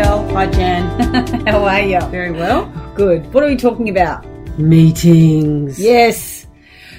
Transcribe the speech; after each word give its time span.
Michelle. 0.00 0.28
Hi, 0.30 0.46
Jan. 0.46 1.46
How 1.46 1.62
are 1.64 1.82
you? 1.82 2.00
Very 2.06 2.32
well. 2.32 2.64
Good. 2.94 3.30
What 3.34 3.44
are 3.44 3.46
we 3.46 3.56
talking 3.56 3.90
about? 3.90 4.24
Meetings. 4.58 5.78
Yes. 5.78 6.46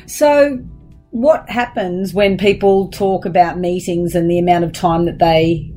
So, 0.05 0.59
what 1.09 1.49
happens 1.49 2.13
when 2.13 2.37
people 2.37 2.89
talk 2.89 3.25
about 3.25 3.57
meetings 3.57 4.13
and 4.13 4.29
the 4.29 4.37
amount 4.37 4.65
of 4.65 4.71
time 4.71 5.05
that 5.05 5.17
they 5.17 5.73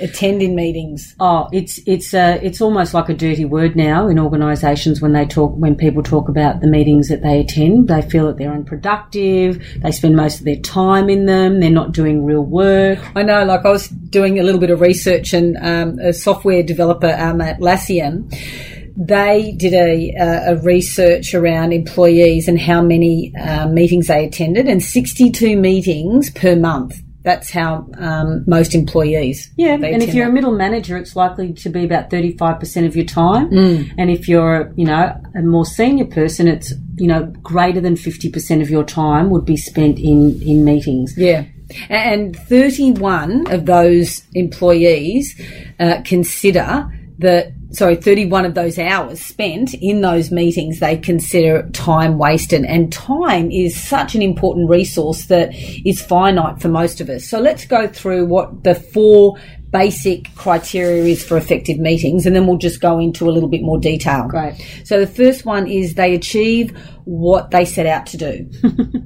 attend 0.00 0.42
in 0.42 0.54
meetings? 0.54 1.14
Oh, 1.20 1.48
it's 1.52 1.80
it's 1.86 2.14
uh, 2.14 2.38
it's 2.42 2.60
almost 2.60 2.94
like 2.94 3.08
a 3.08 3.14
dirty 3.14 3.44
word 3.44 3.76
now 3.76 4.08
in 4.08 4.18
organisations 4.18 5.00
when 5.00 5.12
they 5.12 5.26
talk 5.26 5.54
when 5.56 5.76
people 5.76 6.02
talk 6.02 6.28
about 6.28 6.60
the 6.60 6.66
meetings 6.66 7.08
that 7.08 7.22
they 7.22 7.40
attend. 7.40 7.88
They 7.88 8.02
feel 8.02 8.26
that 8.26 8.38
they're 8.38 8.52
unproductive. 8.52 9.62
They 9.78 9.92
spend 9.92 10.16
most 10.16 10.40
of 10.40 10.44
their 10.44 10.56
time 10.56 11.08
in 11.08 11.26
them. 11.26 11.60
They're 11.60 11.70
not 11.70 11.92
doing 11.92 12.24
real 12.24 12.44
work. 12.44 12.98
I 13.16 13.22
know. 13.22 13.44
Like 13.44 13.64
I 13.64 13.70
was 13.70 13.88
doing 13.88 14.38
a 14.38 14.42
little 14.42 14.60
bit 14.60 14.70
of 14.70 14.80
research, 14.80 15.32
and 15.32 15.56
um, 15.58 15.98
a 15.98 16.12
software 16.12 16.62
developer 16.62 17.14
um, 17.18 17.40
at 17.40 17.58
Atlassian 17.58 18.30
they 18.96 19.52
did 19.56 19.72
a, 19.72 20.12
a, 20.18 20.56
research 20.62 21.34
around 21.34 21.72
employees 21.72 22.46
and 22.46 22.60
how 22.60 22.82
many 22.82 23.34
uh, 23.36 23.66
meetings 23.68 24.08
they 24.08 24.26
attended, 24.26 24.68
and 24.68 24.82
62 24.82 25.56
meetings 25.56 26.30
per 26.30 26.56
month. 26.56 27.00
That's 27.22 27.50
how 27.50 27.88
um, 27.98 28.44
most 28.46 28.74
employees. 28.74 29.50
Yeah, 29.56 29.74
and 29.74 30.02
if 30.02 30.12
you're 30.12 30.28
a 30.28 30.32
middle 30.32 30.56
manager, 30.56 30.96
it's 30.96 31.14
likely 31.14 31.52
to 31.52 31.68
be 31.68 31.84
about 31.84 32.10
35% 32.10 32.86
of 32.86 32.96
your 32.96 33.04
time. 33.04 33.50
Mm. 33.50 33.94
And 33.96 34.10
if 34.10 34.28
you're, 34.28 34.72
you 34.76 34.84
know, 34.84 35.20
a 35.34 35.42
more 35.42 35.64
senior 35.64 36.06
person, 36.06 36.48
it's, 36.48 36.72
you 36.96 37.06
know, 37.06 37.26
greater 37.42 37.80
than 37.80 37.94
50% 37.94 38.60
of 38.60 38.70
your 38.70 38.84
time 38.84 39.30
would 39.30 39.44
be 39.44 39.56
spent 39.56 39.98
in, 39.98 40.42
in 40.42 40.64
meetings. 40.64 41.16
Yeah. 41.16 41.44
And 41.88 42.36
31 42.36 43.50
of 43.52 43.66
those 43.66 44.22
employees 44.34 45.40
uh, 45.78 46.02
consider 46.04 46.90
that 47.18 47.52
sorry, 47.72 47.96
31 47.96 48.44
of 48.44 48.54
those 48.54 48.78
hours 48.78 49.20
spent 49.20 49.74
in 49.74 50.00
those 50.00 50.30
meetings, 50.30 50.80
they 50.80 50.96
consider 50.96 51.68
time 51.70 52.18
wasted. 52.18 52.64
And 52.64 52.92
time 52.92 53.50
is 53.50 53.80
such 53.80 54.14
an 54.14 54.22
important 54.22 54.68
resource 54.68 55.26
that 55.26 55.50
is 55.84 56.00
finite 56.00 56.60
for 56.60 56.68
most 56.68 57.00
of 57.00 57.08
us. 57.08 57.28
So 57.28 57.40
let's 57.40 57.66
go 57.66 57.88
through 57.88 58.26
what 58.26 58.64
the 58.64 58.74
four 58.74 59.38
basic 59.72 60.34
criteria 60.36 61.02
is 61.04 61.24
for 61.24 61.36
effective 61.36 61.78
meetings, 61.78 62.26
and 62.26 62.36
then 62.36 62.46
we'll 62.46 62.58
just 62.58 62.80
go 62.80 62.98
into 62.98 63.28
a 63.28 63.32
little 63.32 63.48
bit 63.48 63.62
more 63.62 63.78
detail. 63.78 64.28
Great. 64.28 64.54
So 64.84 65.00
the 65.00 65.06
first 65.06 65.44
one 65.46 65.66
is 65.66 65.94
they 65.94 66.14
achieve 66.14 66.76
what 67.04 67.50
they 67.50 67.64
set 67.64 67.86
out 67.86 68.06
to 68.06 68.16
do. 68.18 68.50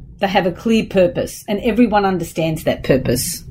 they 0.18 0.26
have 0.26 0.46
a 0.46 0.52
clear 0.52 0.84
purpose, 0.84 1.44
and 1.48 1.60
everyone 1.60 2.04
understands 2.04 2.64
that 2.64 2.82
purpose. 2.82 3.44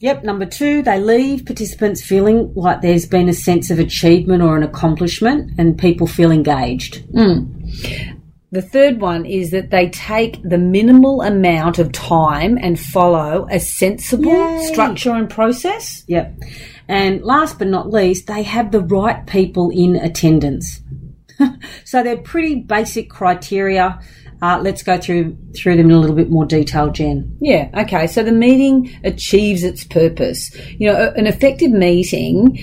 Yep, 0.00 0.24
number 0.24 0.46
two, 0.46 0.82
they 0.82 0.98
leave 0.98 1.44
participants 1.44 2.02
feeling 2.02 2.54
like 2.54 2.80
there's 2.80 3.04
been 3.04 3.28
a 3.28 3.34
sense 3.34 3.70
of 3.70 3.78
achievement 3.78 4.42
or 4.42 4.56
an 4.56 4.62
accomplishment 4.62 5.52
and 5.58 5.78
people 5.78 6.06
feel 6.06 6.30
engaged. 6.30 7.06
Mm. 7.12 8.16
The 8.50 8.62
third 8.62 8.98
one 9.00 9.26
is 9.26 9.50
that 9.50 9.70
they 9.70 9.90
take 9.90 10.42
the 10.42 10.56
minimal 10.56 11.20
amount 11.20 11.78
of 11.78 11.92
time 11.92 12.58
and 12.62 12.80
follow 12.80 13.46
a 13.50 13.60
sensible 13.60 14.32
Yay. 14.32 14.72
structure 14.72 15.12
and 15.12 15.28
process. 15.28 16.02
Yep. 16.08 16.34
And 16.88 17.22
last 17.22 17.58
but 17.58 17.68
not 17.68 17.90
least, 17.90 18.26
they 18.26 18.42
have 18.42 18.72
the 18.72 18.80
right 18.80 19.26
people 19.26 19.70
in 19.70 19.96
attendance. 19.96 20.80
so 21.84 22.02
they're 22.02 22.16
pretty 22.16 22.56
basic 22.56 23.10
criteria 23.10 24.00
uh, 24.42 24.58
let's 24.62 24.82
go 24.82 24.98
through 24.98 25.36
through 25.54 25.76
them 25.76 25.86
in 25.86 25.96
a 25.96 25.98
little 25.98 26.16
bit 26.16 26.30
more 26.30 26.46
detail, 26.46 26.90
Jan. 26.90 27.36
Yeah. 27.40 27.68
Okay. 27.74 28.06
So 28.06 28.22
the 28.22 28.32
meeting 28.32 28.96
achieves 29.04 29.62
its 29.62 29.84
purpose. 29.84 30.54
You 30.78 30.92
know, 30.92 31.12
an 31.16 31.26
effective 31.26 31.70
meeting 31.70 32.58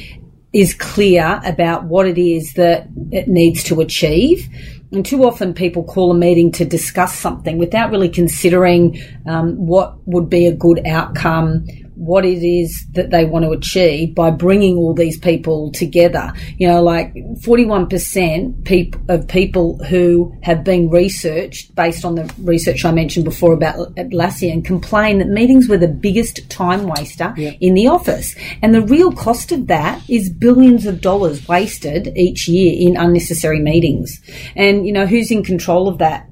is 0.54 0.74
clear 0.74 1.40
about 1.46 1.84
what 1.86 2.08
it 2.08 2.18
is 2.18 2.54
that 2.54 2.88
it 3.12 3.28
needs 3.28 3.64
to 3.66 3.82
achieve. 3.82 4.48
And 4.92 5.06
too 5.06 5.26
often 5.26 5.54
people 5.54 5.84
call 5.84 6.12
a 6.12 6.16
meeting 6.16 6.52
to 6.54 6.66
discuss 6.66 7.14
something 7.14 7.58
without 7.58 7.92
really 7.92 8.09
considering 8.09 9.00
um, 9.28 9.56
what 9.58 9.98
would 10.08 10.30
be 10.30 10.46
a 10.46 10.54
good 10.54 10.88
outcome, 10.88 11.68
what 11.97 12.25
it 12.25 12.44
is 12.44 12.85
that 12.91 13.09
they 13.09 13.25
want 13.25 13.44
to 13.44 13.52
achieve 13.52 14.13
by 14.13 14.30
bringing 14.30 14.78
all 14.78 14.94
these 14.94 15.18
people 15.19 15.72
together. 15.72 16.31
You 16.58 16.68
know, 16.68 16.84
like 16.84 17.13
41% 17.41 18.66
peop- 18.66 18.96
of 19.09 19.28
people 19.28 19.84
who 19.85 20.35
have 20.44 20.63
been 20.63 20.90
researched 20.90 21.75
based 21.75 22.06
on 22.06 22.16
the 22.16 22.31
research 22.40 22.85
I 22.85 22.91
mentioned 22.91 23.25
before 23.25 23.53
about 23.53 23.96
Atlassian 23.96 24.63
complain 24.63 25.18
that 25.19 25.28
meetings 25.28 25.68
were 25.68 25.78
the 25.78 25.88
biggest 25.88 26.50
time 26.50 26.84
waster 26.84 27.34
in 27.38 27.74
the 27.74 27.88
office. 27.88 28.35
And 28.62 28.74
the 28.74 28.81
real 28.81 29.12
cost 29.12 29.52
of 29.52 29.68
that 29.68 30.02
is 30.08 30.29
billions 30.29 30.85
of 30.85 31.02
dollars 31.02 31.47
wasted 31.47 32.14
each 32.16 32.47
year 32.47 32.75
in 32.79 32.96
unnecessary 32.96 33.59
meetings. 33.59 34.22
And, 34.56 34.85
you 34.85 34.94
know, 34.94 35.08
who's 35.08 35.31
in 35.31 35.44
control 35.44 35.88
of 35.88 35.97
that? 35.97 36.27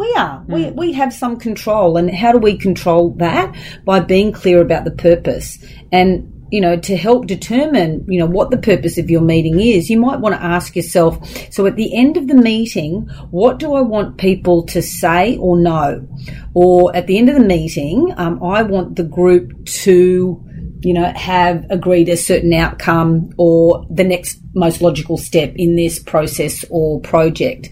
We 0.00 0.14
are. 0.14 0.40
Mm. 0.40 0.46
We, 0.48 0.70
we 0.70 0.92
have 0.94 1.12
some 1.12 1.36
control. 1.36 1.96
And 1.98 2.14
how 2.14 2.32
do 2.32 2.38
we 2.38 2.56
control 2.56 3.10
that? 3.18 3.54
By 3.84 4.00
being 4.00 4.32
clear 4.32 4.60
about 4.62 4.84
the 4.84 4.90
purpose. 4.90 5.58
And 5.92 6.36
you 6.50 6.60
know, 6.60 6.76
to 6.76 6.96
help 6.96 7.26
determine, 7.26 8.04
you 8.08 8.18
know, 8.18 8.26
what 8.26 8.50
the 8.50 8.58
purpose 8.58 8.98
of 8.98 9.08
your 9.08 9.20
meeting 9.20 9.60
is, 9.60 9.88
you 9.88 10.00
might 10.00 10.18
want 10.18 10.34
to 10.34 10.42
ask 10.42 10.74
yourself, 10.74 11.24
so 11.52 11.64
at 11.66 11.76
the 11.76 11.96
end 11.96 12.16
of 12.16 12.26
the 12.26 12.34
meeting, 12.34 13.02
what 13.30 13.60
do 13.60 13.74
I 13.74 13.82
want 13.82 14.18
people 14.18 14.64
to 14.66 14.82
say 14.82 15.36
or 15.36 15.56
know? 15.56 16.08
Or 16.52 16.94
at 16.96 17.06
the 17.06 17.18
end 17.18 17.28
of 17.28 17.36
the 17.36 17.44
meeting, 17.44 18.12
um, 18.16 18.42
I 18.42 18.62
want 18.62 18.96
the 18.96 19.04
group 19.04 19.64
to, 19.66 20.44
you 20.80 20.92
know, 20.92 21.12
have 21.14 21.66
agreed 21.70 22.08
a 22.08 22.16
certain 22.16 22.52
outcome 22.52 23.32
or 23.36 23.86
the 23.88 24.02
next 24.02 24.40
most 24.52 24.82
logical 24.82 25.18
step 25.18 25.52
in 25.54 25.76
this 25.76 26.00
process 26.00 26.64
or 26.68 27.00
project. 27.00 27.70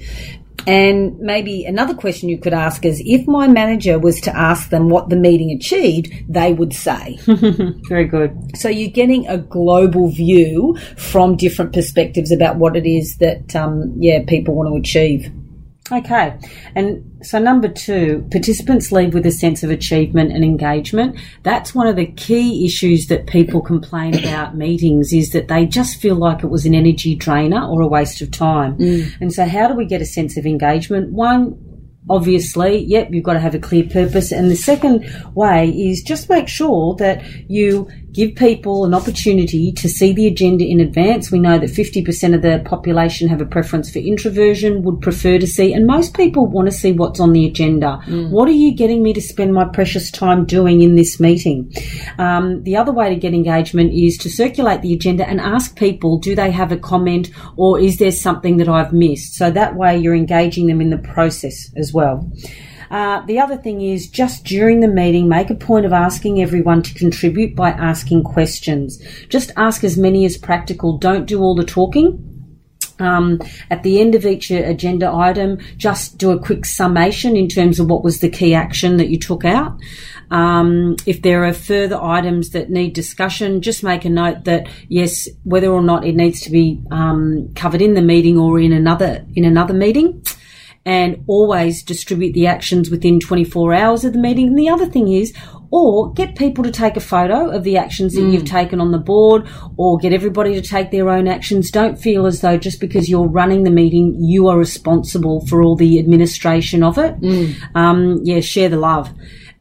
And 0.68 1.18
maybe 1.18 1.64
another 1.64 1.94
question 1.94 2.28
you 2.28 2.36
could 2.36 2.52
ask 2.52 2.84
is 2.84 3.02
if 3.06 3.26
my 3.26 3.48
manager 3.48 3.98
was 3.98 4.20
to 4.20 4.36
ask 4.36 4.68
them 4.68 4.90
what 4.90 5.08
the 5.08 5.16
meeting 5.16 5.50
achieved, 5.50 6.12
they 6.28 6.52
would 6.52 6.74
say. 6.74 7.18
Very 7.88 8.04
good. 8.04 8.36
So 8.54 8.68
you're 8.68 8.90
getting 8.90 9.26
a 9.28 9.38
global 9.38 10.10
view 10.10 10.76
from 10.98 11.36
different 11.36 11.72
perspectives 11.72 12.30
about 12.30 12.56
what 12.56 12.76
it 12.76 12.84
is 12.84 13.16
that, 13.16 13.56
um, 13.56 13.94
yeah, 13.96 14.24
people 14.28 14.54
want 14.54 14.68
to 14.68 14.78
achieve. 14.78 15.32
Okay. 15.91 16.38
And 16.75 17.04
so, 17.22 17.38
number 17.38 17.69
two, 17.69 18.26
participants 18.31 18.93
leave 18.93 19.15
with 19.15 19.26
a 19.26 19.31
sense 19.31 19.62
of 19.62 19.71
achievement 19.71 20.32
and 20.32 20.44
engagement. 20.44 21.19
That's 21.43 21.75
one 21.75 21.87
of 21.87 21.97
the 21.97 22.06
key 22.06 22.65
issues 22.65 23.06
that 23.06 23.26
people 23.26 23.60
complain 23.60 24.15
about 24.19 24.56
meetings 24.56 25.12
is 25.12 25.31
that 25.32 25.48
they 25.48 25.66
just 25.66 26.00
feel 26.00 26.16
like 26.16 26.43
it 26.43 26.48
was 26.48 26.66
an 26.66 26.75
energy 26.75 27.15
drainer 27.15 27.66
or 27.66 27.81
a 27.81 27.88
waste 27.88 28.21
of 28.21 28.31
time. 28.31 28.77
Mm. 28.78 29.12
And 29.21 29.32
so, 29.32 29.47
how 29.47 29.69
do 29.69 29.75
we 29.75 29.87
get 29.87 30.03
a 30.03 30.06
sense 30.06 30.37
of 30.37 30.47
engagement? 30.47 31.12
One, 31.12 31.59
obviously, 32.10 32.78
yep, 32.84 33.09
you've 33.10 33.25
got 33.25 33.34
to 33.34 33.41
have 33.41 33.54
a 33.54 33.59
clear 33.59 33.84
purpose. 33.84 34.32
And 34.32 34.50
the 34.50 34.56
second 34.56 35.04
way 35.34 35.69
is 35.69 36.03
just 36.03 36.28
make 36.28 36.48
sure 36.48 36.94
that 36.97 37.22
you 37.48 37.88
give 38.18 38.34
people 38.34 38.84
an 38.84 38.94
opportunity 38.94 39.70
to 39.70 39.88
see 39.88 40.12
the 40.12 40.26
agenda 40.26 40.65
in 40.65 40.80
advance. 40.80 41.30
We 41.30 41.38
know 41.38 41.56
that 41.56 41.70
50% 41.70 42.34
of 42.34 42.42
the 42.42 42.60
population 42.65 43.28
have 43.28 43.41
a 43.41 43.47
preference 43.47 43.92
for 43.92 44.00
introversion, 44.00 44.82
would 44.82 45.00
prefer 45.00 45.38
to 45.38 45.47
see, 45.47 45.72
and 45.72 45.86
most 45.86 46.16
people 46.16 46.48
want 46.48 46.66
to 46.66 46.72
see 46.72 46.91
what's 46.91 47.20
on 47.20 47.32
the 47.32 47.47
agenda. 47.47 48.00
Mm. 48.06 48.30
What 48.30 48.48
are 48.48 48.59
you 48.65 48.74
getting 48.74 49.04
me 49.04 49.12
to 49.12 49.22
spend 49.22 49.54
my 49.54 49.66
precious 49.66 50.10
time 50.10 50.47
doing 50.47 50.82
in 50.82 50.97
this 50.97 51.20
meeting? 51.20 51.72
Um, 52.18 52.65
the 52.65 52.76
other 52.76 52.91
way 52.91 53.09
to 53.09 53.15
get 53.15 53.34
engagement 53.34 53.92
is 53.92 54.18
to 54.18 54.28
circulate 54.28 54.82
the 54.82 54.92
agenda 54.92 55.24
and 55.28 55.41
ask 55.41 55.76
people, 55.76 56.18
do 56.18 56.34
they 56.34 56.50
have 56.50 56.72
a 56.72 56.76
comment 56.76 57.30
or 57.56 57.78
is 57.78 57.98
there 57.98 58.10
something 58.10 58.56
that 58.56 58.68
I've 58.68 58.92
missed? 58.92 59.34
So 59.34 59.53
that 59.53 59.76
way 59.76 59.97
you're 59.97 60.16
engaging 60.16 60.66
them 60.66 60.80
in 60.80 60.91
the 60.91 60.98
process 60.98 61.71
as 61.76 61.92
well. 61.92 62.28
Uh, 62.90 63.24
the 63.26 63.38
other 63.38 63.56
thing 63.56 63.82
is 63.82 64.08
just 64.08 64.44
during 64.44 64.80
the 64.80 64.88
meeting, 64.88 65.28
make 65.28 65.50
a 65.50 65.54
point 65.54 65.86
of 65.86 65.92
asking 65.92 66.40
everyone 66.40 66.82
to 66.82 66.94
contribute 66.94 67.54
by 67.54 67.70
asking 67.70 68.24
questions. 68.24 69.02
Just 69.28 69.50
ask 69.56 69.84
as 69.84 69.98
many 69.98 70.24
as 70.24 70.36
practical. 70.36 70.98
Don't 70.98 71.26
do 71.26 71.40
all 71.40 71.54
the 71.54 71.64
talking. 71.64 72.24
Um, 73.00 73.40
at 73.70 73.84
the 73.84 74.00
end 74.00 74.14
of 74.16 74.26
each 74.26 74.50
agenda 74.50 75.12
item, 75.12 75.58
just 75.76 76.18
do 76.18 76.32
a 76.32 76.38
quick 76.38 76.64
summation 76.64 77.36
in 77.36 77.48
terms 77.48 77.78
of 77.78 77.88
what 77.88 78.02
was 78.02 78.18
the 78.18 78.28
key 78.28 78.54
action 78.54 78.96
that 78.96 79.08
you 79.08 79.18
took 79.18 79.44
out. 79.44 79.78
Um, 80.30 80.96
if 81.06 81.22
there 81.22 81.44
are 81.44 81.52
further 81.52 81.98
items 82.02 82.50
that 82.50 82.70
need 82.70 82.94
discussion, 82.94 83.62
just 83.62 83.84
make 83.84 84.04
a 84.04 84.10
note 84.10 84.44
that 84.44 84.68
yes, 84.88 85.28
whether 85.44 85.68
or 85.68 85.80
not 85.80 86.04
it 86.04 86.16
needs 86.16 86.40
to 86.42 86.50
be 86.50 86.82
um, 86.90 87.50
covered 87.54 87.80
in 87.80 87.94
the 87.94 88.02
meeting 88.02 88.36
or 88.36 88.58
in 88.58 88.72
another 88.72 89.24
in 89.34 89.44
another 89.44 89.74
meeting 89.74 90.22
and 90.88 91.22
always 91.26 91.82
distribute 91.82 92.32
the 92.32 92.46
actions 92.46 92.90
within 92.90 93.20
24 93.20 93.74
hours 93.74 94.06
of 94.06 94.14
the 94.14 94.18
meeting. 94.18 94.48
And 94.48 94.58
the 94.58 94.70
other 94.70 94.86
thing 94.86 95.12
is, 95.12 95.34
or 95.70 96.14
get 96.14 96.34
people 96.34 96.64
to 96.64 96.70
take 96.70 96.96
a 96.96 97.00
photo 97.00 97.50
of 97.50 97.62
the 97.62 97.76
actions 97.76 98.14
that 98.14 98.22
mm. 98.22 98.32
you've 98.32 98.46
taken 98.46 98.80
on 98.80 98.90
the 98.90 98.98
board 98.98 99.46
or 99.76 99.98
get 99.98 100.14
everybody 100.14 100.54
to 100.54 100.62
take 100.62 100.90
their 100.90 101.10
own 101.10 101.28
actions. 101.28 101.70
Don't 101.70 102.00
feel 102.00 102.24
as 102.24 102.40
though 102.40 102.56
just 102.56 102.80
because 102.80 103.06
you're 103.06 103.28
running 103.28 103.64
the 103.64 103.70
meeting, 103.70 104.16
you 104.18 104.48
are 104.48 104.56
responsible 104.56 105.46
for 105.46 105.62
all 105.62 105.76
the 105.76 105.98
administration 105.98 106.82
of 106.82 106.96
it. 106.96 107.20
Mm. 107.20 107.54
Um, 107.74 108.20
yeah, 108.24 108.40
share 108.40 108.70
the 108.70 108.78
love. 108.78 109.12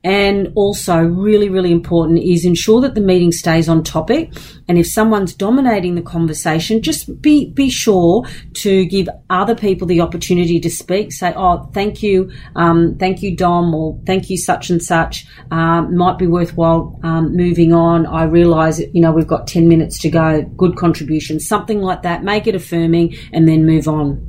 And 0.03 0.53
also, 0.55 0.99
really, 0.99 1.49
really 1.49 1.71
important 1.71 2.19
is 2.19 2.45
ensure 2.45 2.79
that 2.81 2.95
the 2.95 3.01
meeting 3.01 3.31
stays 3.31 3.67
on 3.67 3.83
topic. 3.83 4.31
And 4.67 4.77
if 4.77 4.87
someone's 4.87 5.33
dominating 5.33 5.95
the 5.95 6.01
conversation, 6.01 6.81
just 6.81 7.21
be, 7.21 7.49
be 7.49 7.69
sure 7.69 8.25
to 8.55 8.85
give 8.85 9.09
other 9.29 9.55
people 9.55 9.87
the 9.87 10.01
opportunity 10.01 10.59
to 10.59 10.69
speak. 10.69 11.11
Say, 11.11 11.33
oh, 11.35 11.69
thank 11.73 12.03
you, 12.03 12.31
um, 12.55 12.95
thank 12.97 13.21
you, 13.21 13.35
Dom, 13.35 13.73
or 13.73 13.99
thank 14.05 14.29
you, 14.29 14.37
such 14.37 14.69
and 14.69 14.81
such. 14.81 15.25
Um, 15.51 15.97
might 15.97 16.17
be 16.17 16.27
worthwhile 16.27 16.99
um, 17.03 17.35
moving 17.35 17.73
on. 17.73 18.05
I 18.05 18.23
realise, 18.23 18.79
you 18.79 19.01
know, 19.01 19.11
we've 19.11 19.27
got 19.27 19.47
10 19.47 19.67
minutes 19.67 19.99
to 19.99 20.09
go. 20.09 20.43
Good 20.43 20.77
contribution. 20.77 21.39
Something 21.39 21.81
like 21.81 22.03
that. 22.03 22.23
Make 22.23 22.47
it 22.47 22.55
affirming 22.55 23.15
and 23.33 23.47
then 23.47 23.65
move 23.65 23.87
on. 23.87 24.23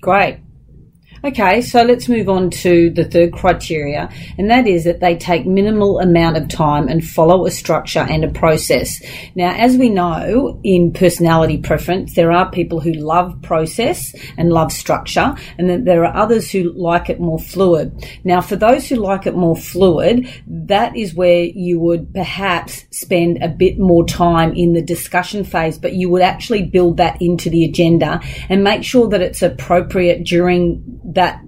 Great. 0.00 0.40
Okay, 1.24 1.62
so 1.62 1.82
let's 1.82 2.08
move 2.08 2.28
on 2.28 2.48
to 2.48 2.90
the 2.90 3.04
third 3.04 3.32
criteria, 3.32 4.08
and 4.38 4.48
that 4.50 4.68
is 4.68 4.84
that 4.84 5.00
they 5.00 5.16
take 5.16 5.46
minimal 5.46 5.98
amount 5.98 6.36
of 6.36 6.48
time 6.48 6.86
and 6.86 7.04
follow 7.04 7.44
a 7.44 7.50
structure 7.50 8.06
and 8.08 8.22
a 8.22 8.30
process. 8.30 9.02
Now, 9.34 9.52
as 9.52 9.76
we 9.76 9.90
know 9.90 10.60
in 10.62 10.92
personality 10.92 11.58
preference, 11.58 12.14
there 12.14 12.30
are 12.30 12.48
people 12.52 12.78
who 12.78 12.92
love 12.92 13.42
process 13.42 14.14
and 14.36 14.52
love 14.52 14.70
structure, 14.70 15.34
and 15.58 15.68
then 15.68 15.82
there 15.82 16.04
are 16.04 16.16
others 16.16 16.52
who 16.52 16.72
like 16.74 17.10
it 17.10 17.18
more 17.18 17.40
fluid. 17.40 17.92
Now, 18.22 18.40
for 18.40 18.54
those 18.54 18.88
who 18.88 18.94
like 18.94 19.26
it 19.26 19.34
more 19.34 19.56
fluid, 19.56 20.28
that 20.46 20.96
is 20.96 21.14
where 21.14 21.42
you 21.42 21.80
would 21.80 22.14
perhaps 22.14 22.84
spend 22.92 23.42
a 23.42 23.48
bit 23.48 23.76
more 23.76 24.06
time 24.06 24.54
in 24.54 24.72
the 24.72 24.82
discussion 24.82 25.42
phase, 25.42 25.78
but 25.78 25.94
you 25.94 26.10
would 26.10 26.22
actually 26.22 26.62
build 26.62 26.98
that 26.98 27.20
into 27.20 27.50
the 27.50 27.64
agenda 27.64 28.20
and 28.48 28.62
make 28.62 28.84
sure 28.84 29.08
that 29.08 29.20
it's 29.20 29.42
appropriate 29.42 30.24
during 30.24 30.84
that 31.14 31.40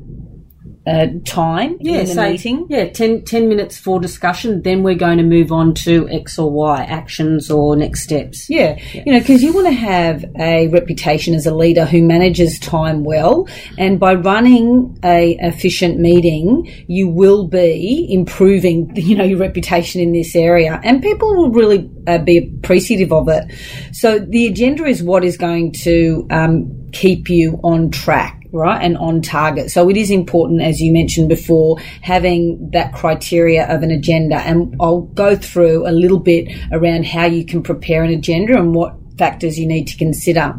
uh, 0.87 1.07
time 1.27 1.77
yeah, 1.81 2.01
in 2.01 2.07
the 2.07 2.15
so, 2.15 2.31
meeting. 2.31 2.67
Yeah, 2.69 2.89
10, 2.89 3.25
10, 3.25 3.49
minutes 3.49 3.79
for 3.79 4.01
discussion. 4.01 4.63
Then 4.63 4.83
we're 4.83 4.95
going 4.95 5.19
to 5.19 5.25
move 5.25 5.53
on 5.53 5.75
to 5.75 6.09
X 6.09 6.39
or 6.39 6.51
Y 6.51 6.83
actions 6.85 7.51
or 7.51 7.77
next 7.77 8.03
steps. 8.03 8.49
Yeah, 8.49 8.81
yeah. 8.93 9.03
you 9.05 9.13
know, 9.13 9.21
because 9.21 9.43
you 9.43 9.53
want 9.53 9.67
to 9.67 9.73
have 9.73 10.25
a 10.39 10.69
reputation 10.69 11.35
as 11.35 11.47
a 11.47 11.55
leader 11.55 11.85
who 11.85 12.03
manages 12.03 12.59
time 12.59 13.05
well, 13.05 13.47
and 13.79 14.01
by 14.01 14.15
running 14.15 14.99
a 15.05 15.37
efficient 15.41 15.99
meeting, 15.99 16.85
you 16.89 17.09
will 17.09 17.47
be 17.47 18.07
improving, 18.11 18.91
you 18.97 19.17
know, 19.17 19.25
your 19.25 19.39
reputation 19.39 20.01
in 20.01 20.13
this 20.13 20.35
area, 20.35 20.81
and 20.83 21.03
people 21.03 21.37
will 21.37 21.51
really 21.51 21.91
uh, 22.07 22.19
be 22.19 22.39
appreciative 22.39 23.13
of 23.13 23.29
it. 23.29 23.45
So 23.93 24.19
the 24.19 24.47
agenda 24.47 24.85
is 24.87 25.03
what 25.03 25.25
is 25.25 25.37
going 25.37 25.73
to 25.85 26.27
um, 26.31 26.91
keep 26.93 27.29
you 27.29 27.61
on 27.63 27.91
track 27.91 28.40
right, 28.53 28.83
and 28.83 28.97
on 28.99 29.23
target. 29.23 29.71
So 29.71 29.89
it 29.89 29.97
is 29.97 30.11
important, 30.11 30.63
as 30.63 30.81
you 30.81 30.93
mentioned 30.93 31.29
before, 31.29 31.79
having 32.03 32.71
that 32.73 32.93
criteria 32.93 33.67
of 33.69 33.83
an 33.83 33.91
agenda. 33.91 34.37
And 34.37 34.77
I'll 34.81 35.03
go 35.03 35.37
through 35.37 35.89
a 35.89 35.93
little 35.93 36.19
bit 36.19 36.49
around 36.73 37.07
how 37.07 37.27
you 37.27 37.45
can 37.45 37.63
prepare 37.63 38.03
an 38.03 38.11
agenda 38.11 38.59
and 38.59 38.75
what 38.75 38.97
factors 39.19 39.59
you 39.59 39.67
need 39.67 39.87
to 39.87 39.97
consider. 39.97 40.59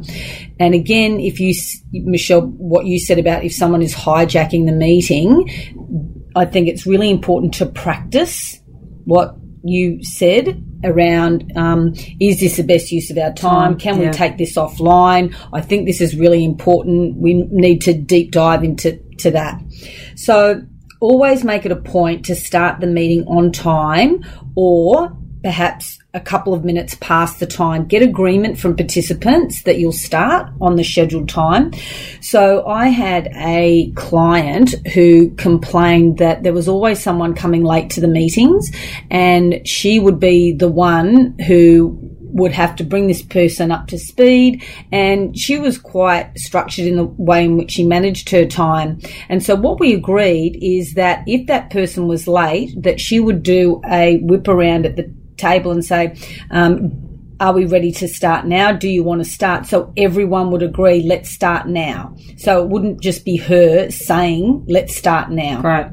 And 0.60 0.76
again, 0.76 1.20
if 1.20 1.40
you, 1.40 1.54
Michelle, 1.92 2.42
what 2.42 2.86
you 2.86 3.00
said 3.00 3.18
about 3.18 3.44
if 3.44 3.54
someone 3.54 3.82
is 3.82 3.96
hijacking 3.96 4.68
the 4.68 4.72
meeting, 4.72 5.50
I 6.36 6.46
think 6.46 6.68
it's 6.68 6.86
really 6.86 7.10
important 7.10 7.56
to 7.56 7.66
practice 7.66 8.60
what 9.06 9.36
you 9.64 10.04
said 10.04 10.64
around 10.84 11.52
um, 11.56 11.94
is 12.20 12.40
this 12.40 12.58
the 12.58 12.64
best 12.64 12.92
use 12.92 13.10
of 13.12 13.18
our 13.18 13.34
time? 13.34 13.78
Can 13.78 14.00
yeah. 14.00 14.08
we 14.08 14.14
take 14.14 14.38
this 14.38 14.56
offline? 14.56 15.36
I 15.54 15.62
think 15.62 15.86
this 15.86 16.02
is 16.02 16.16
really 16.16 16.44
important. 16.44 17.18
We 17.18 17.46
need 17.52 17.82
to 17.82 17.94
deep 17.94 18.32
dive 18.32 18.64
into 18.64 18.98
to 19.20 19.32
that. 19.32 19.62
So 20.16 20.64
always 21.00 21.44
make 21.44 21.66
it 21.66 21.72
a 21.72 21.76
point 21.76 22.26
to 22.26 22.36
start 22.36 22.80
the 22.80 22.88
meeting 22.88 23.26
on 23.28 23.52
time 23.52 24.24
or 24.56 25.16
perhaps 25.44 26.01
a 26.14 26.20
couple 26.20 26.54
of 26.54 26.66
minutes 26.66 26.96
past 26.96 27.40
the 27.40 27.48
time. 27.48 27.86
Get 27.86 28.02
agreement 28.02 28.60
from 28.60 28.76
participants 28.76 29.64
that 29.64 29.80
you'll 29.80 29.94
start 29.94 30.52
on 30.60 30.76
the 30.76 30.84
scheduled 30.84 31.30
time. 31.30 31.72
So 32.20 32.68
I 32.68 32.88
had 32.88 33.30
a 33.36 33.92
client 33.96 34.76
who 34.94 35.32
complained 35.36 36.18
that 36.18 36.44
there 36.44 36.54
was 36.54 36.68
always 36.68 37.02
someone 37.02 37.34
coming 37.34 37.64
late 37.64 37.90
to 37.92 38.02
the 38.02 38.10
meetings 38.10 38.72
and 39.10 39.66
she 39.66 40.00
would 40.00 40.20
be 40.20 40.52
the 40.52 40.70
one 40.70 41.38
who 41.48 41.98
would 42.34 42.52
have 42.52 42.76
to 42.78 42.84
bring 42.84 43.08
this 43.08 43.22
person 43.22 43.72
up 43.72 43.88
to 43.88 44.00
speed 44.00 44.64
and 44.92 45.38
she 45.38 45.60
was 45.60 45.78
quite 45.78 46.32
structured 46.38 46.86
in 46.86 46.96
the 46.96 47.04
way 47.04 47.44
in 47.44 47.58
which 47.58 47.72
she 47.72 47.86
managed 47.86 48.30
her 48.30 48.46
time 48.46 48.98
and 49.28 49.44
so 49.44 49.54
what 49.54 49.82
we 49.82 49.94
agreed 49.94 50.58
is 50.62 50.94
that 50.94 51.24
if 51.28 51.46
that 51.48 51.70
person 51.70 52.08
was 52.08 52.30
late 52.30 52.72
that 52.82 53.02
she 53.02 53.20
would 53.20 53.44
do 53.44 53.82
a 53.92 54.18
whip 54.20 54.48
around 54.48 54.86
at 54.86 54.96
the 54.96 55.14
table 55.42 55.72
and 55.72 55.84
say, 55.84 56.16
um, 56.52 56.92
are 57.40 57.54
we 57.54 57.66
ready 57.66 57.92
to 57.92 58.08
start 58.08 58.46
now? 58.46 58.72
Do 58.72 58.88
you 58.88 59.04
want 59.04 59.24
to 59.24 59.30
start? 59.30 59.66
So 59.66 59.92
everyone 59.98 60.52
would 60.52 60.62
agree, 60.62 61.02
let's 61.02 61.32
start 61.32 61.68
now. 61.68 62.16
So 62.38 62.62
it 62.62 62.70
wouldn't 62.70 63.02
just 63.02 63.26
be 63.26 63.36
her 63.38 63.90
saying, 63.90 64.66
let's 64.68 64.96
start 64.96 65.32
now. 65.32 65.62
Right. 65.62 65.92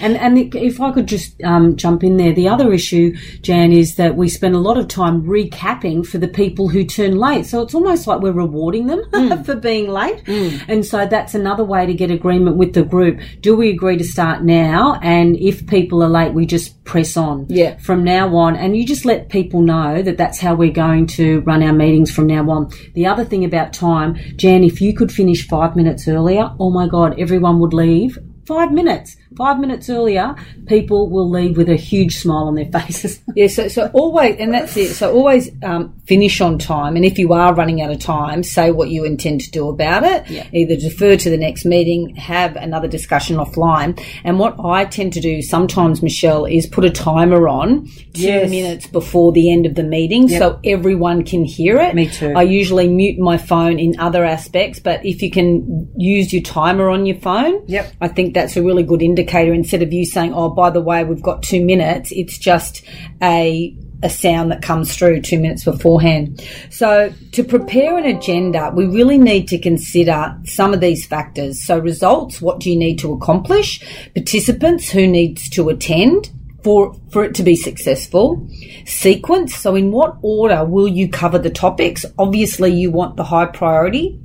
And 0.00 0.16
and 0.16 0.54
if 0.54 0.80
I 0.80 0.92
could 0.92 1.06
just 1.06 1.42
um, 1.42 1.76
jump 1.76 2.02
in 2.02 2.16
there, 2.16 2.32
the 2.32 2.48
other 2.48 2.72
issue, 2.72 3.16
Jan, 3.42 3.72
is 3.72 3.96
that 3.96 4.16
we 4.16 4.28
spend 4.28 4.54
a 4.54 4.58
lot 4.58 4.78
of 4.78 4.88
time 4.88 5.22
recapping 5.22 6.06
for 6.06 6.18
the 6.18 6.28
people 6.28 6.68
who 6.68 6.84
turn 6.84 7.16
late. 7.16 7.46
So 7.46 7.62
it's 7.62 7.74
almost 7.74 8.06
like 8.06 8.20
we're 8.20 8.32
rewarding 8.32 8.86
them 8.86 9.02
mm. 9.12 9.44
for 9.44 9.54
being 9.54 9.88
late. 9.88 10.24
Mm. 10.24 10.62
And 10.68 10.86
so 10.86 11.06
that's 11.06 11.34
another 11.34 11.64
way 11.64 11.86
to 11.86 11.94
get 11.94 12.10
agreement 12.10 12.56
with 12.56 12.74
the 12.74 12.82
group. 12.82 13.20
Do 13.40 13.56
we 13.56 13.70
agree 13.70 13.96
to 13.96 14.04
start 14.04 14.42
now? 14.42 14.98
And 15.02 15.36
if 15.36 15.66
people 15.66 16.02
are 16.02 16.08
late, 16.08 16.32
we 16.32 16.46
just 16.46 16.82
press 16.84 17.16
on. 17.16 17.46
Yeah. 17.48 17.76
From 17.78 18.02
now 18.02 18.34
on, 18.36 18.56
and 18.56 18.76
you 18.76 18.84
just 18.86 19.04
let 19.04 19.28
people 19.28 19.60
know 19.60 20.02
that 20.02 20.16
that's 20.16 20.40
how 20.40 20.54
we're 20.54 20.72
going 20.72 21.06
to 21.08 21.40
run 21.40 21.62
our 21.62 21.72
meetings 21.72 22.10
from 22.10 22.26
now 22.26 22.48
on. 22.50 22.70
The 22.94 23.06
other 23.06 23.24
thing 23.24 23.44
about 23.44 23.72
time, 23.72 24.16
Jan, 24.36 24.64
if 24.64 24.80
you 24.80 24.94
could 24.94 25.12
finish 25.12 25.46
five 25.46 25.76
minutes 25.76 26.08
earlier, 26.08 26.50
oh 26.58 26.70
my 26.70 26.88
God, 26.88 27.18
everyone 27.18 27.60
would 27.60 27.72
leave 27.72 28.18
five 28.46 28.72
minutes 28.72 29.16
five 29.40 29.58
minutes 29.58 29.88
earlier, 29.88 30.36
people 30.66 31.08
will 31.08 31.30
leave 31.30 31.56
with 31.56 31.70
a 31.70 31.74
huge 31.74 32.14
smile 32.18 32.46
on 32.46 32.56
their 32.56 32.66
faces. 32.80 33.22
yeah, 33.34 33.46
so, 33.46 33.68
so 33.68 33.90
always, 33.94 34.36
and 34.38 34.52
that's 34.52 34.76
it. 34.76 34.90
So 34.90 35.14
always 35.14 35.50
um, 35.62 35.98
finish 36.06 36.42
on 36.42 36.58
time. 36.58 36.94
And 36.94 37.06
if 37.06 37.18
you 37.18 37.32
are 37.32 37.54
running 37.54 37.80
out 37.80 37.90
of 37.90 38.00
time, 38.00 38.42
say 38.42 38.70
what 38.70 38.90
you 38.90 39.04
intend 39.04 39.40
to 39.40 39.50
do 39.50 39.70
about 39.70 40.02
it. 40.04 40.28
Yeah. 40.28 40.46
Either 40.52 40.76
defer 40.76 41.16
to 41.16 41.30
the 41.30 41.38
next 41.38 41.64
meeting, 41.64 42.14
have 42.16 42.54
another 42.56 42.86
discussion 42.86 43.38
offline. 43.38 43.98
And 44.24 44.38
what 44.38 44.56
I 44.62 44.84
tend 44.84 45.14
to 45.14 45.20
do 45.20 45.40
sometimes, 45.40 46.02
Michelle, 46.02 46.44
is 46.44 46.66
put 46.66 46.84
a 46.84 46.90
timer 46.90 47.48
on 47.48 47.86
two 48.12 48.24
yes. 48.24 48.50
minutes 48.50 48.86
before 48.88 49.32
the 49.32 49.50
end 49.50 49.64
of 49.64 49.74
the 49.74 49.84
meeting 49.84 50.28
yep. 50.28 50.38
so 50.38 50.60
everyone 50.64 51.24
can 51.24 51.46
hear 51.46 51.78
it. 51.78 51.94
Me 51.94 52.10
too. 52.10 52.34
I 52.36 52.42
usually 52.42 52.88
mute 52.88 53.18
my 53.18 53.38
phone 53.38 53.78
in 53.78 53.98
other 53.98 54.22
aspects, 54.22 54.80
but 54.80 55.02
if 55.02 55.22
you 55.22 55.30
can 55.30 55.90
use 55.96 56.30
your 56.30 56.42
timer 56.42 56.90
on 56.90 57.06
your 57.06 57.16
phone, 57.16 57.66
yep. 57.66 57.90
I 58.02 58.08
think 58.08 58.34
that's 58.34 58.58
a 58.58 58.62
really 58.62 58.82
good 58.82 59.00
indicator 59.00 59.29
indicator 59.30 59.54
instead 59.54 59.82
of 59.82 59.92
you 59.92 60.04
saying, 60.04 60.34
oh, 60.34 60.50
by 60.50 60.70
the 60.70 60.80
way, 60.80 61.04
we've 61.04 61.22
got 61.22 61.42
two 61.42 61.64
minutes. 61.64 62.12
It's 62.12 62.38
just 62.38 62.84
a 63.22 63.76
a 64.02 64.08
sound 64.08 64.50
that 64.50 64.62
comes 64.62 64.96
through 64.96 65.20
two 65.20 65.38
minutes 65.38 65.64
beforehand. 65.64 66.42
So 66.70 67.12
to 67.32 67.44
prepare 67.44 67.98
an 67.98 68.06
agenda, 68.06 68.72
we 68.74 68.86
really 68.86 69.18
need 69.18 69.46
to 69.48 69.58
consider 69.58 70.38
some 70.46 70.72
of 70.72 70.80
these 70.80 71.04
factors. 71.04 71.62
So 71.62 71.78
results, 71.78 72.40
what 72.40 72.60
do 72.60 72.70
you 72.70 72.78
need 72.78 72.98
to 73.00 73.12
accomplish? 73.12 73.84
Participants, 74.14 74.88
who 74.88 75.06
needs 75.06 75.50
to 75.50 75.68
attend? 75.68 76.30
For, 76.64 76.94
for 77.10 77.24
it 77.24 77.34
to 77.36 77.42
be 77.42 77.56
successful. 77.56 78.46
Sequence, 78.84 79.54
so 79.54 79.74
in 79.76 79.92
what 79.92 80.16
order 80.20 80.62
will 80.62 80.88
you 80.88 81.08
cover 81.08 81.38
the 81.38 81.48
topics? 81.48 82.04
Obviously, 82.18 82.70
you 82.70 82.90
want 82.90 83.16
the 83.16 83.24
high 83.24 83.46
priority 83.46 84.18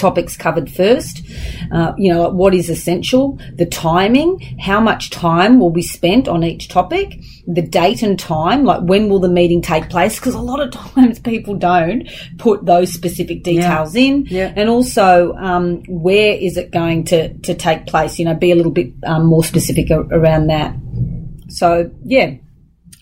topics 0.00 0.36
covered 0.36 0.70
first. 0.70 1.22
Uh, 1.70 1.92
you 1.98 2.12
know, 2.12 2.28
what 2.30 2.54
is 2.54 2.68
essential, 2.70 3.38
the 3.54 3.66
timing, 3.66 4.40
how 4.60 4.80
much 4.80 5.10
time 5.10 5.60
will 5.60 5.70
be 5.70 5.82
spent 5.82 6.26
on 6.26 6.42
each 6.42 6.68
topic, 6.68 7.20
the 7.46 7.62
date 7.62 8.02
and 8.02 8.18
time, 8.18 8.64
like 8.64 8.80
when 8.82 9.08
will 9.08 9.20
the 9.20 9.28
meeting 9.28 9.62
take 9.62 9.88
place? 9.90 10.18
Because 10.18 10.34
a 10.34 10.40
lot 10.40 10.60
of 10.60 10.70
times 10.94 11.18
people 11.20 11.54
don't 11.54 12.08
put 12.38 12.64
those 12.64 12.92
specific 12.92 13.42
details 13.44 13.94
Yeah. 13.94 14.02
in, 14.02 14.26
Yeah. 14.26 14.52
and 14.56 14.68
also 14.68 15.34
um, 15.34 15.82
where 15.88 16.32
is 16.32 16.56
it 16.56 16.70
going 16.72 17.04
to 17.04 17.32
to 17.48 17.54
take 17.54 17.86
place? 17.86 18.18
You 18.18 18.24
know, 18.24 18.34
be 18.34 18.50
a 18.50 18.56
little 18.56 18.72
bit 18.72 18.92
um, 19.06 19.26
more 19.26 19.44
specific 19.44 19.90
a- 19.90 20.00
around 20.18 20.46
that. 20.48 20.74
So 21.48 21.90
yeah, 22.04 22.34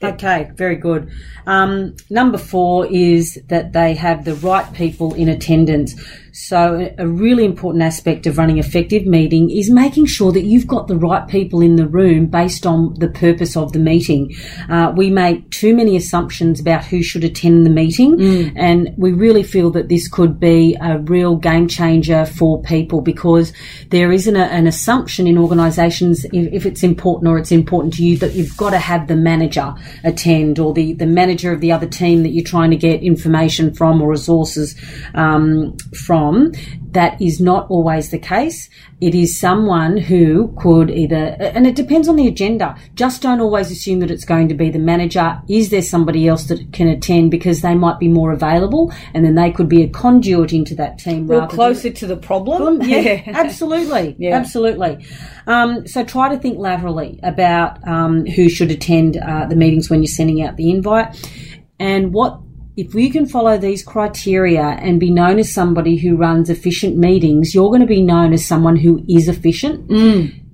Okay, 0.00 0.48
very 0.54 0.76
good. 0.76 1.10
Um, 1.44 1.96
number 2.08 2.38
four 2.38 2.86
is 2.86 3.36
that 3.48 3.72
they 3.72 3.94
have 3.94 4.24
the 4.24 4.36
right 4.36 4.72
people 4.72 5.12
in 5.14 5.28
attendance. 5.28 5.90
So, 6.32 6.92
a 6.98 7.06
really 7.06 7.44
important 7.44 7.82
aspect 7.82 8.26
of 8.26 8.38
running 8.38 8.58
effective 8.58 9.06
meeting 9.06 9.50
is 9.50 9.70
making 9.70 10.06
sure 10.06 10.32
that 10.32 10.42
you've 10.44 10.66
got 10.66 10.88
the 10.88 10.96
right 10.96 11.26
people 11.26 11.60
in 11.60 11.76
the 11.76 11.86
room 11.86 12.26
based 12.26 12.66
on 12.66 12.94
the 12.94 13.08
purpose 13.08 13.56
of 13.56 13.72
the 13.72 13.78
meeting. 13.78 14.34
Uh, 14.68 14.92
we 14.96 15.10
make 15.10 15.50
too 15.50 15.74
many 15.74 15.96
assumptions 15.96 16.60
about 16.60 16.84
who 16.84 17.02
should 17.02 17.24
attend 17.24 17.64
the 17.64 17.70
meeting, 17.70 18.20
and 18.56 18.94
we 18.96 19.12
really 19.12 19.42
feel 19.42 19.70
that 19.70 19.88
this 19.88 20.08
could 20.08 20.38
be 20.38 20.76
a 20.80 20.98
real 20.98 21.36
game 21.36 21.66
changer 21.68 22.26
for 22.26 22.60
people 22.62 23.00
because 23.00 23.52
there 23.88 24.12
isn't 24.12 24.36
a, 24.36 24.44
an 24.44 24.66
assumption 24.66 25.26
in 25.26 25.38
organisations 25.38 26.24
if, 26.26 26.52
if 26.52 26.66
it's 26.66 26.82
important 26.82 27.28
or 27.28 27.38
it's 27.38 27.52
important 27.52 27.94
to 27.94 28.04
you 28.04 28.18
that 28.18 28.34
you've 28.34 28.56
got 28.56 28.70
to 28.70 28.78
have 28.78 29.08
the 29.08 29.16
manager 29.16 29.74
attend 30.04 30.58
or 30.58 30.74
the, 30.74 30.92
the 30.94 31.06
manager 31.06 31.52
of 31.52 31.60
the 31.60 31.72
other 31.72 31.86
team 31.86 32.22
that 32.22 32.30
you're 32.30 32.44
trying 32.44 32.70
to 32.70 32.76
get 32.76 33.02
information 33.02 33.74
from 33.74 34.02
or 34.02 34.10
resources 34.10 34.76
um, 35.14 35.76
from. 35.94 36.17
That 36.92 37.20
is 37.20 37.40
not 37.40 37.70
always 37.70 38.10
the 38.10 38.18
case. 38.18 38.70
It 39.00 39.14
is 39.14 39.38
someone 39.38 39.96
who 39.98 40.52
could 40.58 40.90
either, 40.90 41.36
and 41.40 41.66
it 41.66 41.76
depends 41.76 42.08
on 42.08 42.16
the 42.16 42.26
agenda. 42.26 42.76
Just 42.94 43.22
don't 43.22 43.40
always 43.40 43.70
assume 43.70 44.00
that 44.00 44.10
it's 44.10 44.24
going 44.24 44.48
to 44.48 44.54
be 44.54 44.70
the 44.70 44.78
manager. 44.78 45.40
Is 45.48 45.68
there 45.70 45.82
somebody 45.82 46.26
else 46.26 46.44
that 46.46 46.72
can 46.72 46.88
attend 46.88 47.30
because 47.30 47.60
they 47.60 47.74
might 47.74 47.98
be 47.98 48.08
more 48.08 48.32
available 48.32 48.92
and 49.14 49.24
then 49.24 49.34
they 49.34 49.52
could 49.52 49.68
be 49.68 49.82
a 49.82 49.88
conduit 49.88 50.52
into 50.52 50.74
that 50.76 50.98
team 50.98 51.30
or 51.30 51.34
rather 51.34 51.46
than- 51.46 51.56
closer 51.56 51.90
to 51.90 52.06
the 52.06 52.16
problem. 52.16 52.82
yeah, 52.88 53.22
absolutely, 53.26 54.16
Yeah. 54.18 54.36
absolutely. 54.36 55.04
Um, 55.46 55.86
so 55.86 56.04
try 56.04 56.28
to 56.30 56.38
think 56.38 56.58
laterally 56.58 57.20
about 57.22 57.86
um, 57.86 58.24
who 58.26 58.48
should 58.48 58.70
attend 58.70 59.16
uh, 59.18 59.46
the 59.46 59.56
meetings 59.56 59.88
when 59.90 60.00
you're 60.02 60.08
sending 60.08 60.42
out 60.42 60.56
the 60.56 60.70
invite, 60.70 61.14
and 61.78 62.12
what 62.12 62.40
if 62.78 62.94
you 62.94 63.10
can 63.10 63.26
follow 63.26 63.58
these 63.58 63.82
criteria 63.82 64.62
and 64.62 65.00
be 65.00 65.10
known 65.10 65.40
as 65.40 65.52
somebody 65.52 65.96
who 65.96 66.16
runs 66.16 66.48
efficient 66.48 66.96
meetings, 66.96 67.52
you're 67.52 67.70
going 67.70 67.80
to 67.80 67.86
be 67.86 68.00
known 68.02 68.32
as 68.32 68.46
someone 68.46 68.76
who 68.76 69.04
is 69.08 69.28
efficient. 69.28 69.90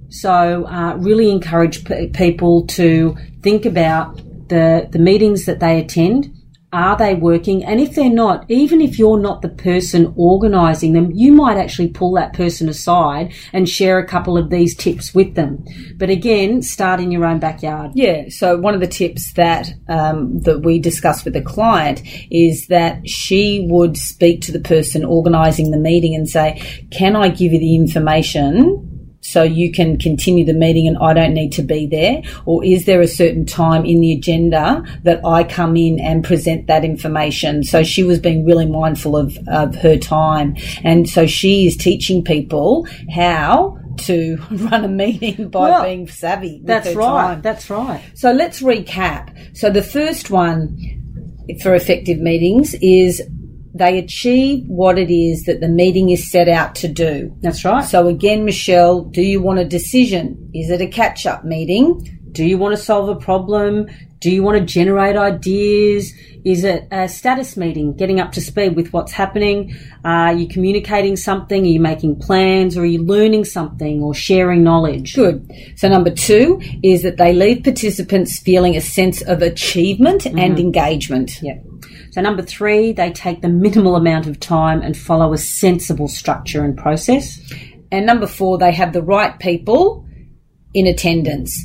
So, 0.08 0.64
uh, 0.66 0.96
really 0.96 1.30
encourage 1.30 1.84
p- 1.84 2.08
people 2.08 2.66
to 2.78 3.14
think 3.42 3.66
about 3.66 4.16
the 4.48 4.88
the 4.90 4.98
meetings 4.98 5.44
that 5.44 5.60
they 5.60 5.78
attend. 5.80 6.30
Are 6.74 6.96
they 6.96 7.14
working? 7.14 7.64
And 7.64 7.80
if 7.80 7.94
they're 7.94 8.10
not, 8.10 8.50
even 8.50 8.80
if 8.80 8.98
you're 8.98 9.20
not 9.20 9.42
the 9.42 9.48
person 9.48 10.12
organising 10.16 10.92
them, 10.92 11.12
you 11.12 11.30
might 11.30 11.56
actually 11.56 11.86
pull 11.86 12.12
that 12.14 12.32
person 12.32 12.68
aside 12.68 13.32
and 13.52 13.68
share 13.68 14.00
a 14.00 14.06
couple 14.06 14.36
of 14.36 14.50
these 14.50 14.74
tips 14.74 15.14
with 15.14 15.36
them. 15.36 15.64
But 15.96 16.10
again, 16.10 16.62
start 16.62 16.98
in 16.98 17.12
your 17.12 17.26
own 17.26 17.38
backyard. 17.38 17.92
Yeah. 17.94 18.24
So 18.28 18.56
one 18.56 18.74
of 18.74 18.80
the 18.80 18.88
tips 18.88 19.34
that 19.34 19.68
um, 19.88 20.40
that 20.40 20.62
we 20.64 20.80
discussed 20.80 21.24
with 21.24 21.34
the 21.34 21.42
client 21.42 22.02
is 22.32 22.66
that 22.66 23.08
she 23.08 23.68
would 23.70 23.96
speak 23.96 24.40
to 24.42 24.52
the 24.52 24.58
person 24.58 25.04
organising 25.04 25.70
the 25.70 25.78
meeting 25.78 26.16
and 26.16 26.28
say, 26.28 26.60
"Can 26.90 27.14
I 27.14 27.28
give 27.28 27.52
you 27.52 27.60
the 27.60 27.76
information?" 27.76 28.93
So 29.24 29.42
you 29.42 29.72
can 29.72 29.98
continue 29.98 30.44
the 30.44 30.52
meeting 30.52 30.86
and 30.86 30.98
I 30.98 31.14
don't 31.14 31.32
need 31.32 31.50
to 31.52 31.62
be 31.62 31.86
there? 31.86 32.22
Or 32.44 32.62
is 32.64 32.84
there 32.84 33.00
a 33.00 33.08
certain 33.08 33.46
time 33.46 33.84
in 33.86 34.00
the 34.00 34.12
agenda 34.12 34.84
that 35.02 35.24
I 35.24 35.44
come 35.44 35.76
in 35.76 35.98
and 35.98 36.22
present 36.22 36.66
that 36.66 36.84
information? 36.84 37.64
So 37.64 37.82
she 37.82 38.04
was 38.04 38.18
being 38.20 38.44
really 38.44 38.66
mindful 38.66 39.16
of, 39.16 39.36
of 39.48 39.74
her 39.76 39.96
time. 39.96 40.56
And 40.84 41.08
so 41.08 41.26
she 41.26 41.66
is 41.66 41.76
teaching 41.76 42.22
people 42.22 42.86
how 43.14 43.78
to 44.00 44.36
run 44.50 44.84
a 44.84 44.88
meeting 44.88 45.48
by 45.48 45.70
Well, 45.70 45.84
being 45.84 46.06
savvy. 46.06 46.58
with 46.58 46.66
That's 46.66 46.94
right. 46.94 47.06
time. 47.34 47.42
That's 47.42 47.70
right. 47.70 48.02
So 48.14 48.30
let's 48.30 48.60
recap. 48.60 49.56
So 49.56 49.70
the 49.70 49.82
first 49.82 50.30
one 50.30 50.76
for 51.62 51.74
effective 51.74 52.18
meetings 52.18 52.74
is 52.82 53.22
they 53.74 53.98
achieve 53.98 54.64
what 54.68 54.98
it 54.98 55.10
is 55.10 55.44
that 55.44 55.60
the 55.60 55.68
meeting 55.68 56.10
is 56.10 56.30
set 56.30 56.48
out 56.48 56.76
to 56.76 56.88
do. 56.88 57.36
That's 57.40 57.64
right. 57.64 57.84
So 57.84 58.06
again, 58.06 58.44
Michelle, 58.44 59.02
do 59.02 59.20
you 59.20 59.42
want 59.42 59.58
a 59.58 59.64
decision? 59.64 60.50
Is 60.54 60.70
it 60.70 60.80
a 60.80 60.86
catch 60.86 61.26
up 61.26 61.44
meeting? 61.44 62.20
Do 62.30 62.44
you 62.44 62.56
want 62.56 62.76
to 62.76 62.82
solve 62.82 63.08
a 63.08 63.16
problem? 63.16 63.88
Do 64.20 64.30
you 64.30 64.42
want 64.42 64.58
to 64.58 64.64
generate 64.64 65.16
ideas? 65.16 66.12
Is 66.44 66.64
it 66.64 66.88
a 66.90 67.08
status 67.08 67.56
meeting, 67.56 67.94
getting 67.94 68.20
up 68.20 68.32
to 68.32 68.40
speed 68.40 68.76
with 68.76 68.92
what's 68.92 69.12
happening? 69.12 69.74
Are 70.04 70.32
you 70.32 70.48
communicating 70.48 71.16
something? 71.16 71.62
Are 71.62 71.68
you 71.68 71.80
making 71.80 72.20
plans? 72.20 72.76
Or 72.76 72.82
are 72.82 72.86
you 72.86 73.02
learning 73.02 73.44
something 73.44 74.02
or 74.02 74.14
sharing 74.14 74.62
knowledge? 74.62 75.14
Good. 75.14 75.50
So 75.76 75.88
number 75.88 76.10
two 76.10 76.60
is 76.82 77.02
that 77.02 77.16
they 77.16 77.32
leave 77.32 77.64
participants 77.64 78.38
feeling 78.38 78.76
a 78.76 78.80
sense 78.80 79.20
of 79.22 79.42
achievement 79.42 80.26
and 80.26 80.36
mm-hmm. 80.36 80.58
engagement. 80.58 81.42
Yeah. 81.42 81.58
So 82.14 82.20
number 82.20 82.42
three, 82.42 82.92
they 82.92 83.10
take 83.10 83.42
the 83.42 83.48
minimal 83.48 83.96
amount 83.96 84.28
of 84.28 84.38
time 84.38 84.82
and 84.82 84.96
follow 84.96 85.32
a 85.32 85.36
sensible 85.36 86.06
structure 86.06 86.62
and 86.62 86.78
process. 86.78 87.40
And 87.90 88.06
number 88.06 88.28
four, 88.28 88.56
they 88.56 88.70
have 88.70 88.92
the 88.92 89.02
right 89.02 89.36
people 89.40 90.06
in 90.74 90.86
attendance. 90.86 91.58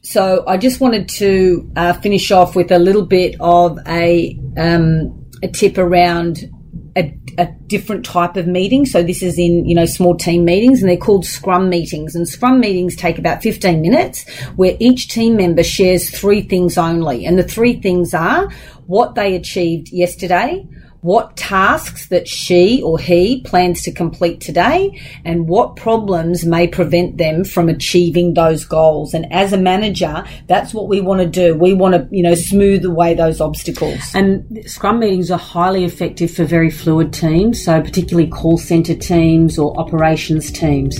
So 0.00 0.44
I 0.46 0.56
just 0.56 0.80
wanted 0.80 1.10
to 1.20 1.70
uh, 1.76 1.92
finish 1.92 2.30
off 2.30 2.56
with 2.56 2.72
a 2.72 2.78
little 2.78 3.04
bit 3.04 3.36
of 3.38 3.78
a 3.86 4.40
um, 4.56 5.26
a 5.42 5.48
tip 5.48 5.76
around 5.76 6.50
a, 6.96 7.14
a 7.38 7.46
different 7.66 8.04
type 8.04 8.36
of 8.36 8.46
meeting. 8.46 8.86
So 8.86 9.02
this 9.02 9.22
is 9.22 9.38
in 9.38 9.66
you 9.66 9.74
know 9.74 9.86
small 9.86 10.16
team 10.16 10.44
meetings, 10.44 10.82
and 10.82 10.90
they're 10.90 10.96
called 10.96 11.26
Scrum 11.26 11.68
meetings. 11.68 12.14
And 12.14 12.28
Scrum 12.28 12.58
meetings 12.60 12.96
take 12.96 13.18
about 13.18 13.42
fifteen 13.42 13.80
minutes, 13.82 14.28
where 14.56 14.76
each 14.80 15.08
team 15.08 15.36
member 15.36 15.62
shares 15.62 16.10
three 16.10 16.42
things 16.42 16.78
only, 16.78 17.26
and 17.26 17.38
the 17.38 17.44
three 17.44 17.80
things 17.80 18.14
are 18.14 18.50
what 18.86 19.14
they 19.14 19.34
achieved 19.34 19.90
yesterday, 19.90 20.66
what 21.02 21.36
tasks 21.36 22.08
that 22.08 22.26
she 22.26 22.82
or 22.82 22.98
he 22.98 23.40
plans 23.42 23.82
to 23.82 23.92
complete 23.92 24.40
today 24.40 25.00
and 25.24 25.48
what 25.48 25.76
problems 25.76 26.44
may 26.44 26.66
prevent 26.66 27.18
them 27.18 27.44
from 27.44 27.68
achieving 27.68 28.34
those 28.34 28.64
goals 28.64 29.14
and 29.14 29.30
as 29.32 29.52
a 29.52 29.58
manager 29.58 30.24
that's 30.46 30.74
what 30.74 30.88
we 30.88 31.00
want 31.00 31.20
to 31.20 31.26
do 31.26 31.56
we 31.56 31.72
want 31.72 31.94
to 31.94 32.08
you 32.10 32.22
know 32.22 32.34
smooth 32.34 32.84
away 32.84 33.14
those 33.14 33.40
obstacles 33.40 34.14
And 34.14 34.62
Scrum 34.66 34.98
meetings 35.00 35.30
are 35.30 35.38
highly 35.38 35.84
effective 35.84 36.30
for 36.30 36.44
very 36.44 36.70
fluid 36.70 37.12
teams, 37.12 37.62
so 37.64 37.80
particularly 37.80 38.28
call 38.28 38.58
centre 38.58 38.94
teams 38.94 39.58
or 39.58 39.78
operations 39.78 40.50
teams. 40.50 40.96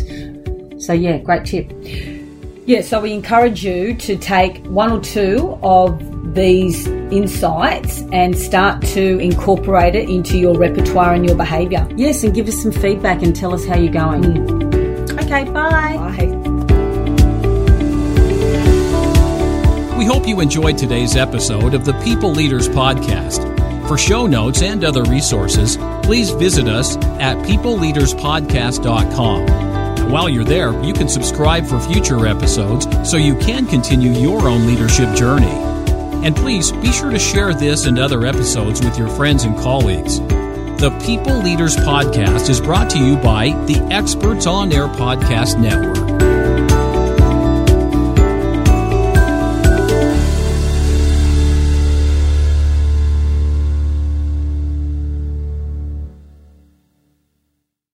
So 0.84 0.92
yeah, 0.92 1.18
great 1.18 1.44
tip. 1.44 1.72
yeah 2.66 2.80
so 2.80 3.00
we 3.00 3.12
encourage 3.12 3.64
you 3.64 3.94
to 3.94 4.16
take 4.16 4.58
one 4.66 4.92
or 4.92 5.00
two 5.00 5.58
of 5.62 5.98
these 6.36 6.86
insights 6.86 8.02
and 8.12 8.38
start 8.38 8.82
to 8.82 9.18
incorporate 9.18 9.94
it 9.94 10.08
into 10.08 10.38
your 10.38 10.56
repertoire 10.56 11.14
and 11.14 11.26
your 11.26 11.36
behavior 11.36 11.86
Yes, 11.96 12.22
and 12.24 12.34
give 12.34 12.46
us 12.46 12.62
some 12.62 12.72
feedback 12.72 13.22
and 13.22 13.34
tell 13.34 13.54
us 13.54 13.64
how 13.64 13.76
you're 13.76 13.92
going. 13.92 14.22
Mm. 14.22 15.24
Okay, 15.24 15.44
bye. 15.50 15.96
Bye. 15.96 16.26
We 19.96 20.04
hope 20.04 20.28
you 20.28 20.40
enjoyed 20.40 20.76
today's 20.76 21.16
episode 21.16 21.72
of 21.72 21.86
the 21.86 21.94
People 22.04 22.32
Leaders 22.32 22.68
Podcast. 22.68 23.54
For 23.88 23.96
show 23.96 24.26
notes 24.26 24.60
and 24.62 24.84
other 24.84 25.04
resources, 25.04 25.78
please 26.02 26.30
visit 26.30 26.68
us 26.68 26.96
at 27.18 27.38
peopleleaderspodcast.com. 27.46 29.40
And 29.48 30.12
while 30.12 30.28
you're 30.28 30.44
there, 30.44 30.78
you 30.84 30.92
can 30.92 31.08
subscribe 31.08 31.64
for 31.66 31.80
future 31.80 32.26
episodes 32.26 32.86
so 33.08 33.16
you 33.16 33.36
can 33.36 33.66
continue 33.66 34.12
your 34.12 34.46
own 34.46 34.66
leadership 34.66 35.14
journey. 35.16 35.75
And 36.24 36.34
please 36.34 36.72
be 36.72 36.92
sure 36.92 37.10
to 37.10 37.18
share 37.18 37.54
this 37.54 37.86
and 37.86 37.98
other 37.98 38.26
episodes 38.26 38.84
with 38.84 38.98
your 38.98 39.08
friends 39.08 39.44
and 39.44 39.56
colleagues. 39.58 40.20
The 40.80 40.96
People 41.06 41.38
Leaders 41.38 41.76
Podcast 41.76 42.50
is 42.50 42.60
brought 42.60 42.90
to 42.90 42.98
you 42.98 43.16
by 43.16 43.50
the 43.66 43.76
Experts 43.90 44.46
on 44.46 44.72
Air 44.72 44.88
Podcast 44.88 45.58
Network. 45.58 46.35